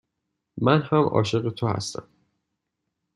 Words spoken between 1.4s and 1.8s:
تو